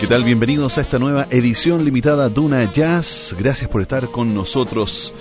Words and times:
¿Qué 0.00 0.06
tal? 0.06 0.24
Bienvenidos 0.24 0.76
a 0.76 0.82
esta 0.82 0.98
nueva 0.98 1.26
edición 1.30 1.84
limitada 1.84 2.28
Duna 2.28 2.70
Jazz. 2.70 3.34
Gracias 3.38 3.70
por 3.70 3.80
estar 3.80 4.10
con 4.10 4.34
nosotros. 4.34 5.14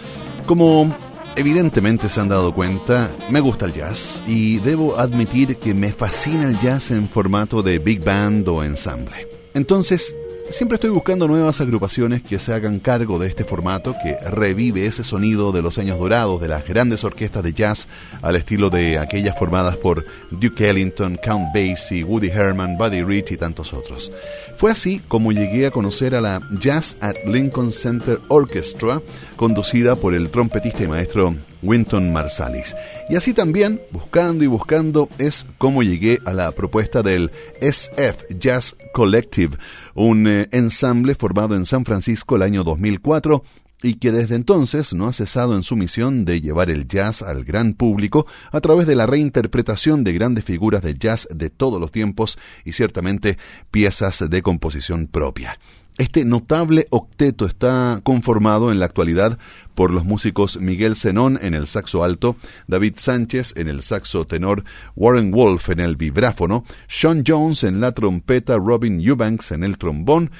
Como 0.45 0.95
evidentemente 1.37 2.09
se 2.09 2.19
han 2.19 2.27
dado 2.27 2.53
cuenta, 2.53 3.09
me 3.29 3.39
gusta 3.39 3.65
el 3.65 3.73
jazz 3.73 4.21
y 4.27 4.59
debo 4.59 4.99
admitir 4.99 5.57
que 5.57 5.73
me 5.73 5.93
fascina 5.93 6.49
el 6.49 6.59
jazz 6.59 6.91
en 6.91 7.07
formato 7.07 7.63
de 7.63 7.79
big 7.79 8.03
band 8.03 8.47
o 8.49 8.63
ensamble. 8.63 9.27
Entonces, 9.53 10.13
Siempre 10.51 10.75
estoy 10.75 10.91
buscando 10.91 11.27
nuevas 11.27 11.59
agrupaciones 11.59 12.21
que 12.21 12.39
se 12.39 12.53
hagan 12.53 12.79
cargo 12.79 13.17
de 13.17 13.27
este 13.27 13.43
formato 13.43 13.95
que 14.03 14.15
revive 14.29 14.85
ese 14.85 15.03
sonido 15.03 15.51
de 15.51 15.63
los 15.63 15.79
años 15.79 15.99
dorados 15.99 16.39
de 16.39 16.47
las 16.47 16.67
grandes 16.67 17.03
orquestas 17.03 17.43
de 17.43 17.51
jazz 17.51 17.87
al 18.21 18.35
estilo 18.35 18.69
de 18.69 18.99
aquellas 18.99 19.37
formadas 19.37 19.75
por 19.75 20.05
Duke 20.29 20.69
Ellington, 20.69 21.17
Count 21.17 21.47
Basie, 21.53 22.03
Woody 22.03 22.29
Herman, 22.29 22.77
Buddy 22.77 23.01
Rich 23.01 23.31
y 23.31 23.37
tantos 23.37 23.73
otros. 23.73 24.11
Fue 24.57 24.71
así 24.71 25.01
como 25.07 25.31
llegué 25.31 25.65
a 25.65 25.71
conocer 25.71 26.15
a 26.15 26.21
la 26.21 26.39
Jazz 26.59 26.95
at 27.01 27.15
Lincoln 27.25 27.71
Center 27.71 28.19
Orchestra, 28.27 29.01
conducida 29.35 29.95
por 29.95 30.13
el 30.13 30.29
trompetista 30.29 30.83
y 30.83 30.87
maestro 30.87 31.35
Winton 31.65 32.13
Marsalis. 32.13 32.75
Y 33.09 33.15
así 33.15 33.33
también, 33.33 33.81
buscando 33.91 34.43
y 34.43 34.47
buscando, 34.47 35.09
es 35.17 35.45
como 35.57 35.83
llegué 35.83 36.19
a 36.25 36.33
la 36.33 36.51
propuesta 36.51 37.01
del 37.01 37.31
SF 37.61 38.37
Jazz 38.39 38.75
Collective, 38.93 39.57
un 39.93 40.27
eh, 40.27 40.47
ensamble 40.51 41.15
formado 41.15 41.55
en 41.55 41.65
San 41.65 41.85
Francisco 41.85 42.35
el 42.35 42.43
año 42.43 42.63
2004 42.63 43.43
y 43.85 43.95
que 43.95 44.11
desde 44.11 44.35
entonces 44.35 44.93
no 44.93 45.07
ha 45.07 45.13
cesado 45.13 45.55
en 45.55 45.63
su 45.63 45.75
misión 45.75 46.25
de 46.25 46.41
llevar 46.41 46.69
el 46.69 46.87
jazz 46.87 47.21
al 47.21 47.43
gran 47.43 47.73
público 47.73 48.25
a 48.51 48.59
través 48.61 48.87
de 48.87 48.95
la 48.95 49.05
reinterpretación 49.05 50.03
de 50.03 50.13
grandes 50.13 50.43
figuras 50.43 50.81
de 50.81 50.95
jazz 50.95 51.27
de 51.31 51.49
todos 51.49 51.79
los 51.79 51.91
tiempos 51.91 52.39
y 52.63 52.73
ciertamente 52.73 53.37
piezas 53.71 54.27
de 54.27 54.41
composición 54.41 55.07
propia. 55.07 55.59
Este 55.97 56.25
notable 56.25 56.87
octeto 56.89 57.45
está 57.45 58.01
conformado 58.03 58.69
en 58.69 58.79
la 58.79 58.85
actualidad 58.85 59.39
por 59.75 59.91
los 59.91 60.03
músicos 60.03 60.59
Miguel 60.59 60.97
Zenón 60.97 61.39
en 61.41 61.53
el 61.53 61.67
saxo 61.67 62.03
alto, 62.03 62.35
David 62.67 62.95
Sánchez 62.97 63.53
en 63.55 63.69
el 63.69 63.81
saxo 63.81 64.27
tenor, 64.27 64.65
Warren 64.97 65.31
Wolf 65.31 65.69
en 65.69 65.79
el 65.79 65.95
vibráfono, 65.95 66.65
Sean 66.89 67.23
Jones 67.25 67.63
en 67.63 67.79
la 67.79 67.93
trompeta, 67.93 68.57
Robin 68.57 68.99
Eubanks 68.99 69.53
en 69.53 69.63
el 69.63 69.77
trombón, 69.77 70.31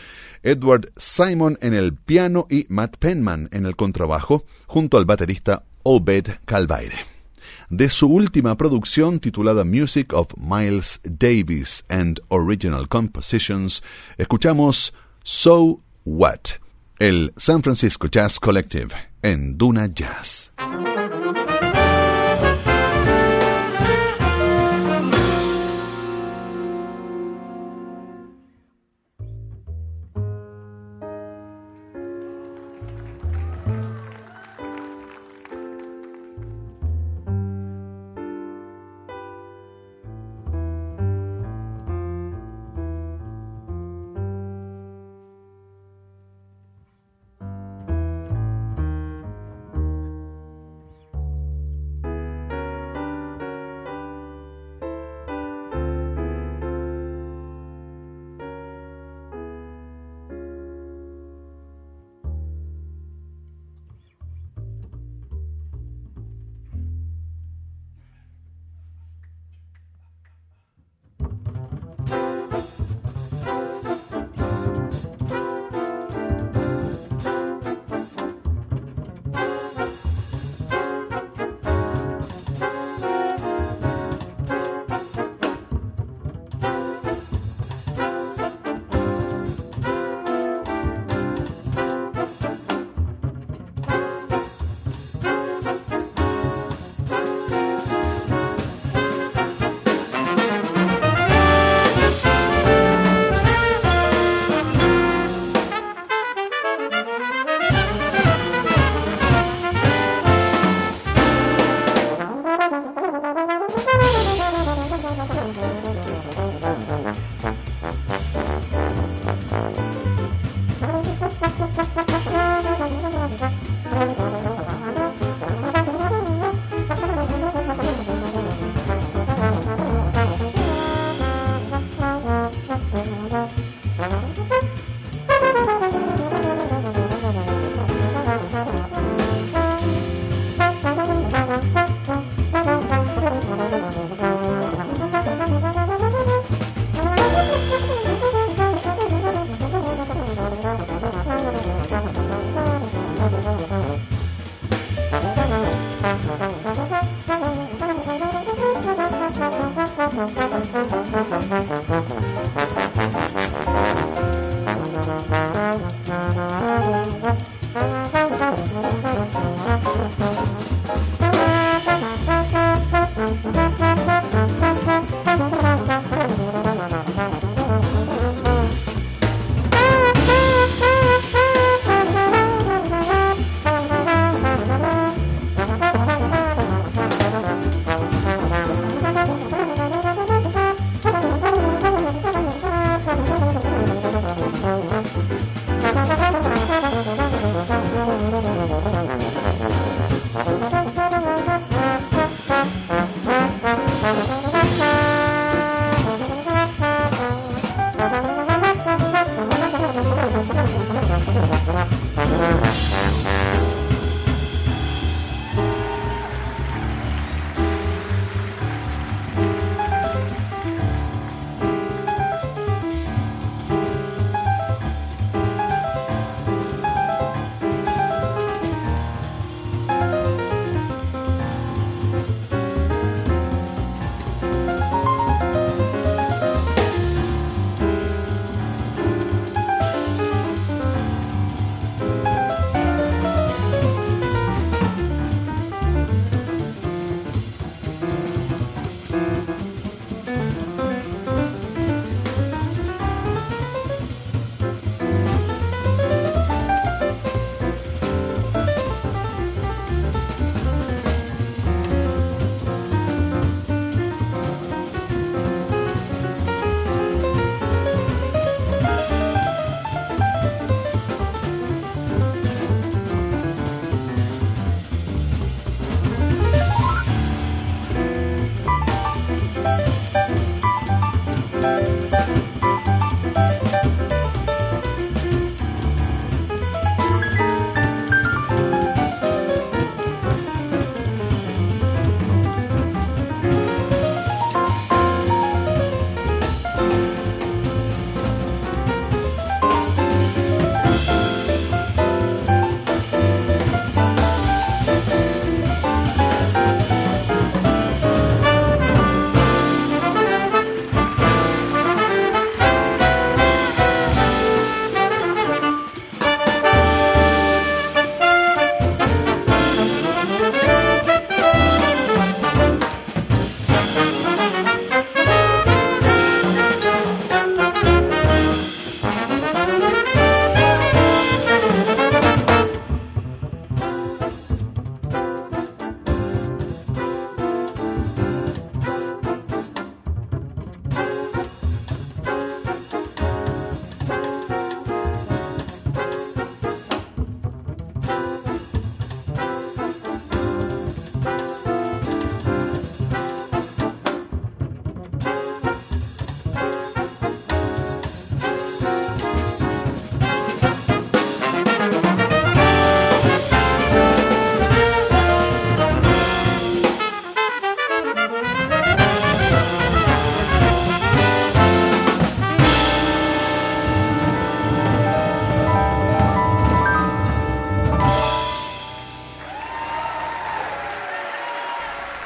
Edward 0.43 0.91
Simon 0.97 1.57
en 1.61 1.73
el 1.73 1.93
piano 1.93 2.47
y 2.49 2.65
Matt 2.67 2.97
Penman 2.97 3.47
en 3.53 3.65
el 3.65 3.77
contrabajo, 3.77 4.43
junto 4.67 4.97
al 4.97 5.05
baterista 5.05 5.63
Obed 5.83 6.27
Calvaire. 6.43 6.97
De 7.69 7.89
su 7.89 8.07
última 8.07 8.57
producción 8.57 9.21
titulada 9.21 9.63
Music 9.63 10.11
of 10.13 10.27
Miles 10.37 10.99
Davis 11.03 11.85
and 11.87 12.19
Original 12.27 12.89
Compositions, 12.89 13.83
escuchamos 14.17 14.93
So 15.27 15.81
What, 16.03 16.59
el 16.99 17.33
San 17.35 17.63
Francisco 17.63 18.07
Jazz 18.07 18.39
Collective 18.39 18.93
en 19.23 19.57
Duna 19.57 19.87
Jazz. 19.87 20.51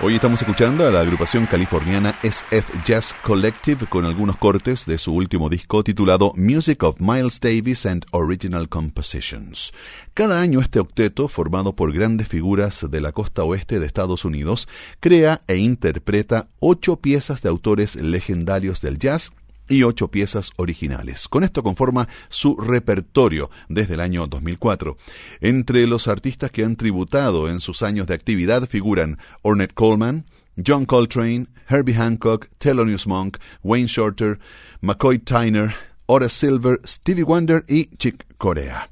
Hoy 0.10 0.16
estamos 0.16 0.42
escuchando 0.42 0.88
a 0.88 0.90
la 0.90 1.02
agrupación 1.02 1.46
californiana 1.46 2.16
SF 2.24 2.84
Jazz 2.84 3.14
Collective 3.22 3.86
con 3.86 4.06
algunos 4.06 4.38
cortes 4.38 4.88
de 4.88 4.98
su 4.98 5.14
último 5.14 5.50
disco 5.50 5.84
titulado 5.84 6.34
Music 6.36 6.82
of 6.82 7.00
Miles 7.00 7.40
Davis 7.40 7.86
and 7.86 8.08
Original 8.10 8.68
Compositions. 8.70 9.72
Cada 10.16 10.42
año 10.42 10.62
este 10.62 10.80
octeto, 10.80 11.28
formado 11.28 11.76
por 11.76 11.94
grandes 11.94 12.28
figuras 12.28 12.90
de 12.90 13.02
la 13.02 13.12
costa 13.12 13.44
oeste 13.44 13.80
de 13.80 13.86
Estados 13.86 14.26
Unidos, 14.26 14.68
crea 15.00 15.42
e 15.46 15.58
interpreta 15.58 16.48
ocho 16.60 16.96
piezas 16.96 17.44
de 17.44 17.50
autores 17.50 17.96
legendarios 17.96 18.82
del 18.82 18.98
jazz 18.98 19.32
y 19.70 19.84
ocho 19.84 20.10
piezas 20.10 20.52
originales. 20.58 21.28
Con 21.28 21.44
esto 21.44 21.64
conforma 21.64 22.08
su 22.28 22.58
repertorio 22.58 23.50
desde 23.70 23.94
el 23.94 24.02
año 24.02 24.28
2004. 24.28 24.98
Entre 25.40 25.88
los 25.88 26.08
artistas 26.08 26.52
que 26.52 26.66
han 26.66 26.76
tributado 26.76 27.50
en 27.50 27.62
sus 27.62 27.84
años 27.84 28.08
de 28.08 28.16
actividad 28.16 28.68
figuran 28.68 29.18
Ornette 29.42 29.74
Coleman, 29.74 30.26
John 30.66 30.86
Coltrane, 30.86 31.48
Herbie 31.70 31.94
Hancock, 31.96 32.50
Thelonious 32.58 33.08
Monk, 33.08 33.38
Wayne 33.64 33.88
Shorter, 33.88 34.40
McCoy 34.82 35.20
Tyner, 35.20 35.74
Horace 36.08 36.36
Silver, 36.36 36.80
Stevie 36.86 37.24
Wonder 37.24 37.64
y 37.68 37.96
Chick 37.98 38.26
Corea. 38.38 38.90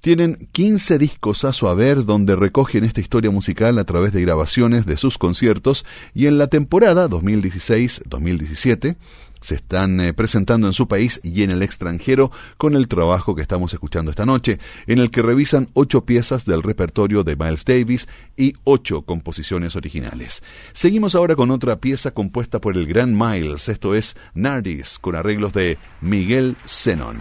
Tienen 0.00 0.48
15 0.52 0.98
discos 0.98 1.44
a 1.44 1.52
su 1.52 1.68
haber 1.68 2.04
donde 2.06 2.34
recogen 2.34 2.84
esta 2.84 3.00
historia 3.02 3.30
musical 3.30 3.78
a 3.78 3.84
través 3.84 4.12
de 4.12 4.22
grabaciones 4.22 4.86
de 4.86 4.96
sus 4.96 5.18
conciertos 5.18 5.84
y 6.14 6.26
en 6.26 6.38
la 6.38 6.46
temporada 6.46 7.06
2016-2017 7.08 8.96
se 9.40 9.56
están 9.56 10.00
eh, 10.00 10.12
presentando 10.12 10.66
en 10.66 10.72
su 10.72 10.88
país 10.88 11.20
y 11.22 11.42
en 11.42 11.50
el 11.50 11.62
extranjero 11.62 12.30
con 12.56 12.76
el 12.76 12.88
trabajo 12.88 13.34
que 13.34 13.42
estamos 13.42 13.72
escuchando 13.72 14.10
esta 14.10 14.26
noche, 14.26 14.58
en 14.86 14.98
el 14.98 15.10
que 15.10 15.22
revisan 15.22 15.68
ocho 15.74 16.04
piezas 16.04 16.44
del 16.44 16.62
repertorio 16.62 17.24
de 17.24 17.36
Miles 17.36 17.64
Davis 17.64 18.08
y 18.36 18.54
ocho 18.64 19.02
composiciones 19.02 19.76
originales. 19.76 20.42
Seguimos 20.72 21.14
ahora 21.14 21.36
con 21.36 21.50
otra 21.50 21.76
pieza 21.76 22.12
compuesta 22.12 22.60
por 22.60 22.76
el 22.76 22.86
gran 22.86 23.16
Miles, 23.16 23.68
esto 23.68 23.94
es 23.94 24.16
Nardis, 24.34 24.98
con 24.98 25.16
arreglos 25.16 25.52
de 25.52 25.78
Miguel 26.00 26.56
Zenon. 26.66 27.18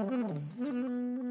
Mm-hmm. 0.00 1.26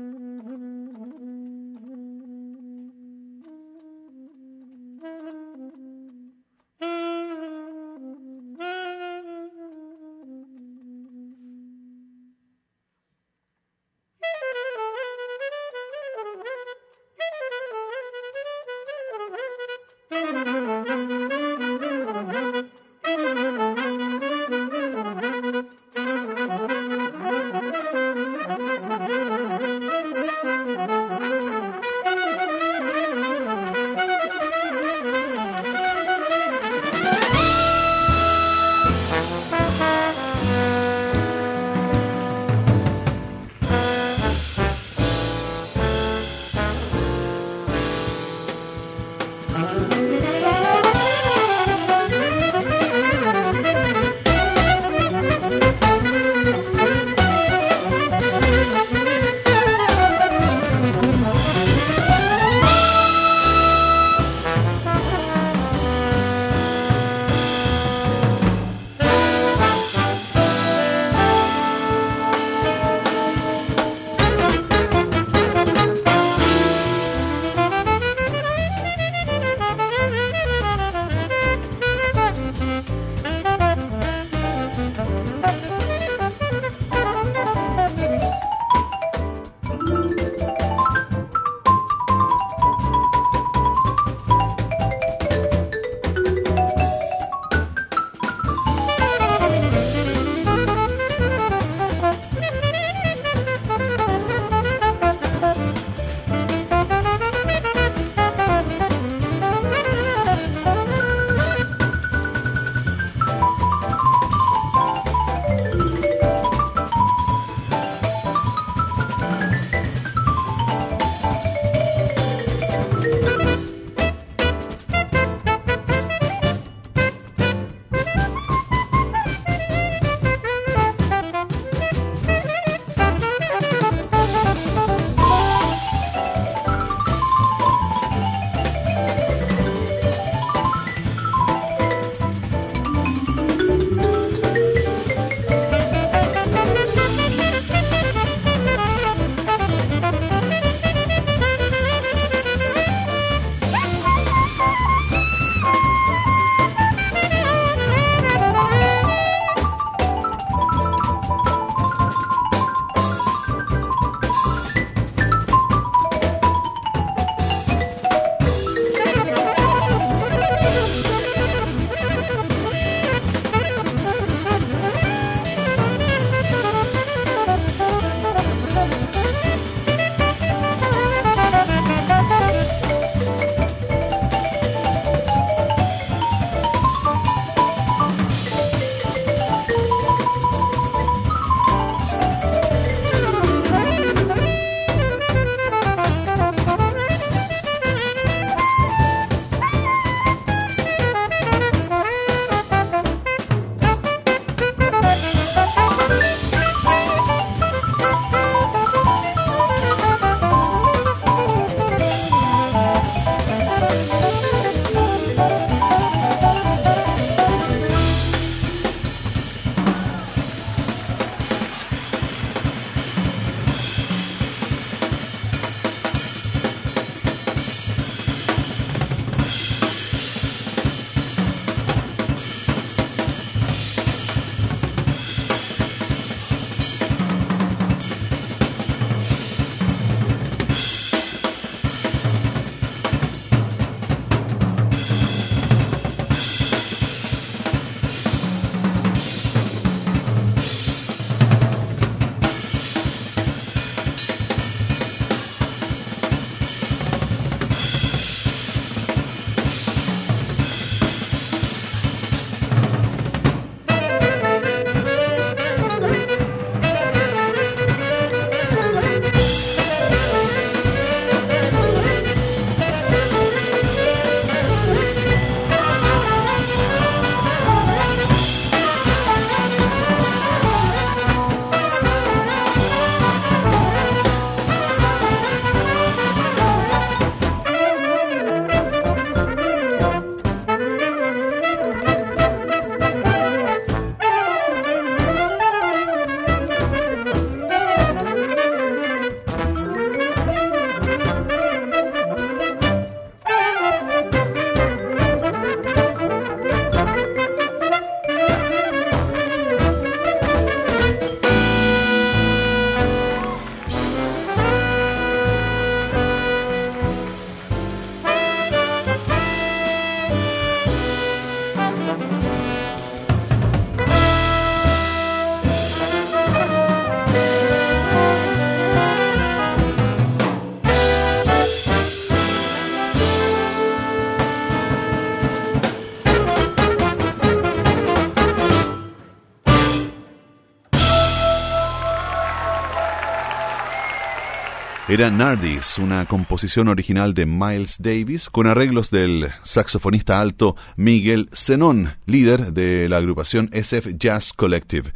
era 345.19 345.31
Nardis, 345.31 345.97
una 345.97 346.25
composición 346.25 346.87
original 346.87 347.33
de 347.33 347.45
Miles 347.45 347.97
Davis 347.99 348.49
con 348.49 348.67
arreglos 348.67 349.11
del 349.11 349.49
saxofonista 349.63 350.39
alto 350.39 350.77
Miguel 350.95 351.49
Zenón, 351.53 352.13
líder 352.25 352.71
de 352.71 353.09
la 353.09 353.17
agrupación 353.17 353.69
SF 353.73 354.17
Jazz 354.17 354.53
Collective. 354.53 355.11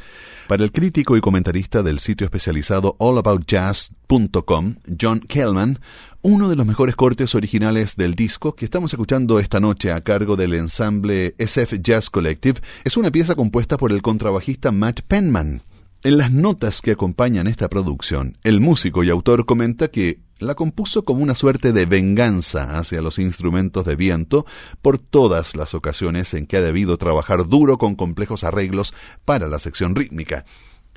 Para 0.49 0.65
el 0.65 0.73
crítico 0.73 1.15
y 1.15 1.21
comentarista 1.21 1.83
del 1.83 1.99
sitio 1.99 2.25
especializado 2.25 2.97
allaboutjazz.com, 2.99 4.75
John 4.99 5.21
Kellman, 5.21 5.79
uno 6.21 6.49
de 6.49 6.57
los 6.57 6.65
mejores 6.65 6.97
cortes 6.97 7.33
originales 7.33 7.95
del 7.95 8.13
disco 8.13 8.55
que 8.55 8.65
estamos 8.65 8.91
escuchando 8.91 9.39
esta 9.39 9.61
noche 9.61 9.93
a 9.93 10.01
cargo 10.01 10.35
del 10.35 10.53
ensamble 10.55 11.33
SF 11.37 11.79
Jazz 11.81 12.09
Collective 12.09 12.59
es 12.83 12.97
una 12.97 13.09
pieza 13.09 13.35
compuesta 13.35 13.77
por 13.77 13.93
el 13.93 14.01
contrabajista 14.01 14.73
Matt 14.73 14.99
Penman. 15.07 15.63
En 16.05 16.17
las 16.17 16.33
notas 16.33 16.81
que 16.81 16.91
acompañan 16.91 17.47
esta 17.47 17.69
producción, 17.69 18.37
el 18.43 18.59
músico 18.59 19.05
y 19.05 19.09
autor 19.09 19.45
comenta 19.45 19.87
que 19.87 20.19
la 20.37 20.53
compuso 20.53 21.05
como 21.05 21.23
una 21.23 21.33
suerte 21.33 21.71
de 21.71 21.85
venganza 21.85 22.77
hacia 22.77 23.01
los 23.01 23.19
instrumentos 23.19 23.85
de 23.85 23.95
viento 23.95 24.45
por 24.81 24.99
todas 24.99 25.55
las 25.55 25.73
ocasiones 25.73 26.33
en 26.33 26.45
que 26.45 26.57
ha 26.57 26.61
debido 26.61 26.97
trabajar 26.97 27.47
duro 27.47 27.77
con 27.77 27.95
complejos 27.95 28.43
arreglos 28.43 28.93
para 29.23 29.47
la 29.47 29.59
sección 29.59 29.95
rítmica. 29.95 30.43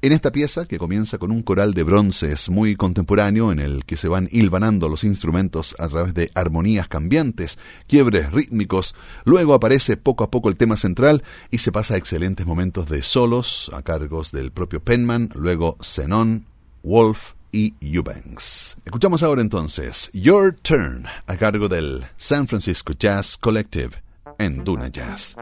En 0.02 0.12
esta 0.12 0.30
pieza, 0.30 0.66
que 0.66 0.78
comienza 0.78 1.16
con 1.16 1.30
un 1.30 1.42
coral 1.42 1.72
de 1.72 1.82
bronces 1.82 2.50
muy 2.50 2.76
contemporáneo 2.76 3.50
en 3.50 3.58
el 3.58 3.86
que 3.86 3.96
se 3.96 4.08
van 4.08 4.28
hilvanando 4.30 4.90
los 4.90 5.04
instrumentos 5.04 5.74
a 5.78 5.88
través 5.88 6.12
de 6.12 6.30
armonías 6.34 6.86
cambiantes, 6.86 7.58
quiebres 7.88 8.30
rítmicos, 8.30 8.94
luego 9.24 9.54
aparece 9.54 9.96
poco 9.96 10.22
a 10.22 10.30
poco 10.30 10.50
el 10.50 10.56
tema 10.56 10.76
central 10.76 11.22
y 11.50 11.58
se 11.58 11.72
pasa 11.72 11.94
a 11.94 11.96
excelentes 11.96 12.46
momentos 12.46 12.90
de 12.90 13.02
solos 13.02 13.70
a 13.72 13.80
cargos 13.82 14.32
del 14.32 14.52
propio 14.52 14.80
Penman, 14.80 15.30
luego 15.34 15.78
Zenon, 15.82 16.44
Wolf 16.82 17.32
y 17.50 17.74
Eubanks. 17.80 18.76
Escuchamos 18.84 19.22
ahora 19.22 19.40
entonces 19.40 20.10
Your 20.12 20.54
Turn 20.60 21.06
a 21.26 21.36
cargo 21.36 21.68
del 21.68 22.04
San 22.18 22.46
Francisco 22.46 22.92
Jazz 22.92 23.38
Collective 23.38 24.02
en 24.38 24.62
Duna 24.62 24.88
Jazz. 24.88 25.36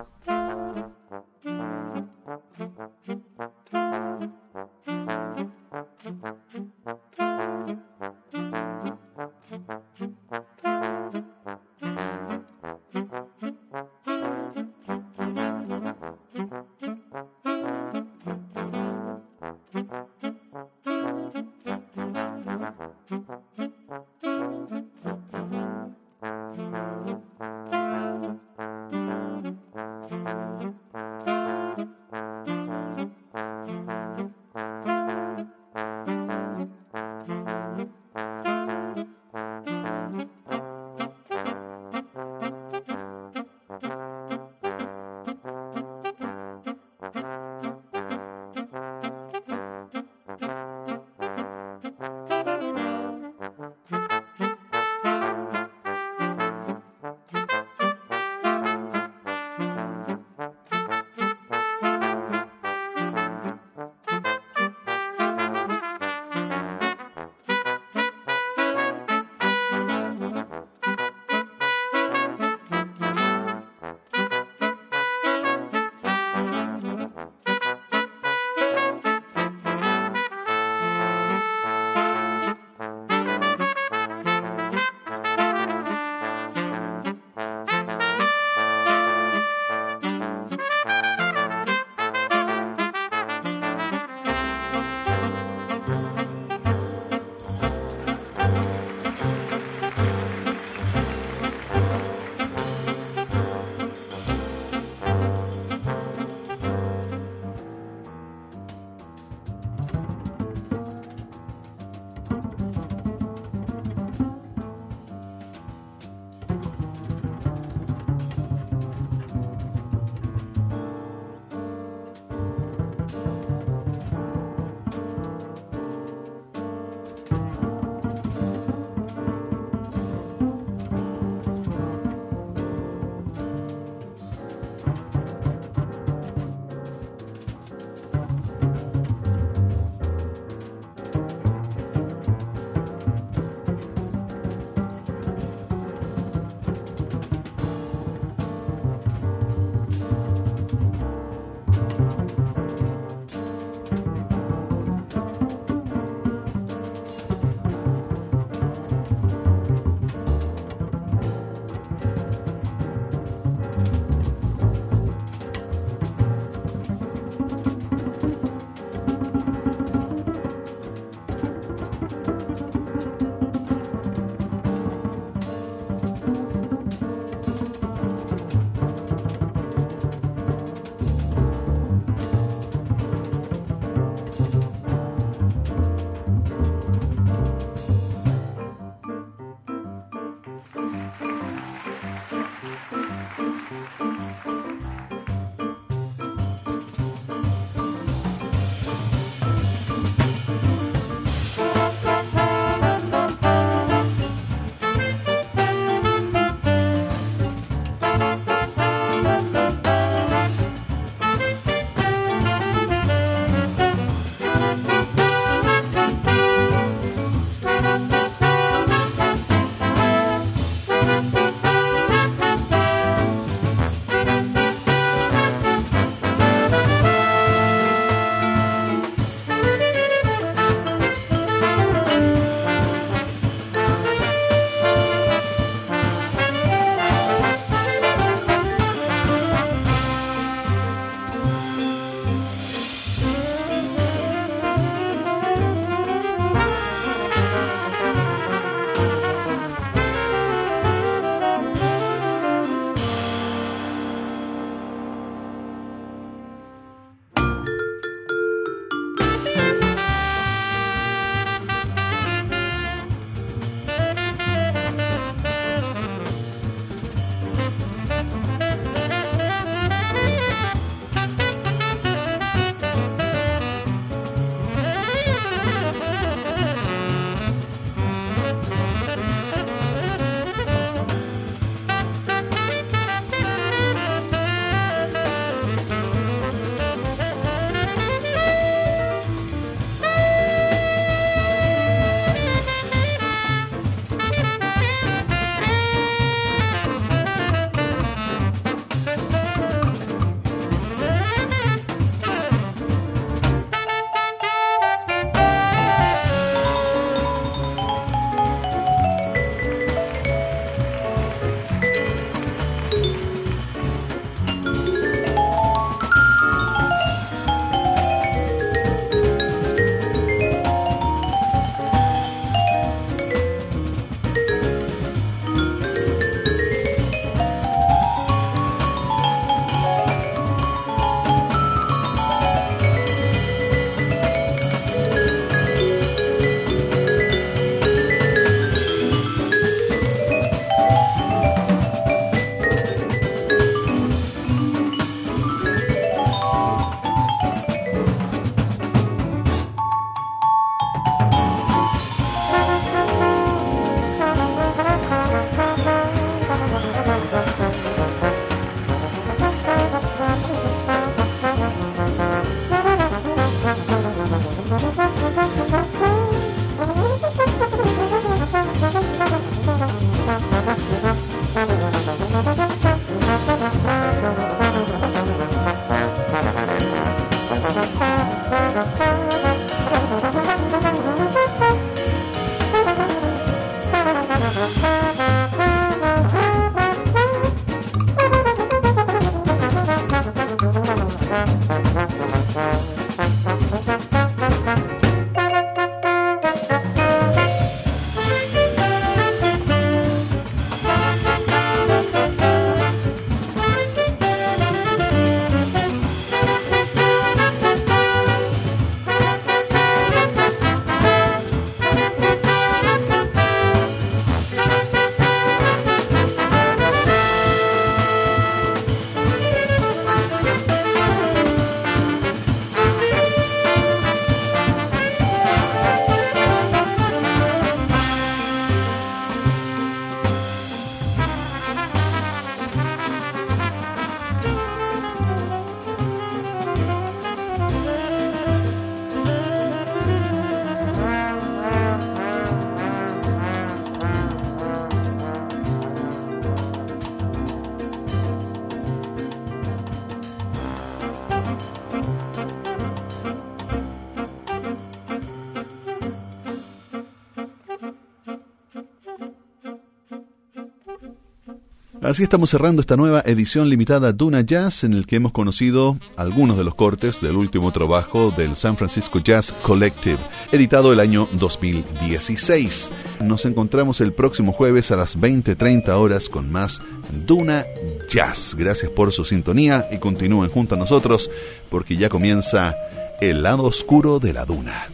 Así 462.04 462.22
estamos 462.22 462.50
cerrando 462.50 462.82
esta 462.82 462.98
nueva 462.98 463.22
edición 463.24 463.70
limitada 463.70 464.12
Duna 464.12 464.42
Jazz 464.42 464.84
en 464.84 464.92
el 464.92 465.06
que 465.06 465.16
hemos 465.16 465.32
conocido 465.32 465.96
algunos 466.16 466.58
de 466.58 466.62
los 466.62 466.74
cortes 466.74 467.22
del 467.22 467.34
último 467.34 467.72
trabajo 467.72 468.30
del 468.30 468.56
San 468.56 468.76
Francisco 468.76 469.20
Jazz 469.20 469.52
Collective, 469.62 470.18
editado 470.52 470.92
el 470.92 471.00
año 471.00 471.26
2016. 471.32 472.90
Nos 473.22 473.46
encontramos 473.46 474.02
el 474.02 474.12
próximo 474.12 474.52
jueves 474.52 474.90
a 474.90 474.96
las 474.96 475.18
20:30 475.18 475.96
horas 475.96 476.28
con 476.28 476.52
más 476.52 476.82
Duna 477.26 477.64
Jazz. 478.10 478.54
Gracias 478.54 478.90
por 478.90 479.10
su 479.10 479.24
sintonía 479.24 479.88
y 479.90 479.96
continúen 479.96 480.50
junto 480.50 480.74
a 480.74 480.78
nosotros 480.78 481.30
porque 481.70 481.96
ya 481.96 482.10
comienza 482.10 482.74
el 483.22 483.42
lado 483.42 483.62
oscuro 483.62 484.18
de 484.18 484.34
la 484.34 484.44
duna. 484.44 484.88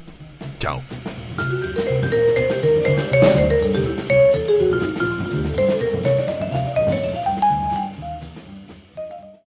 Chao. 0.61 0.81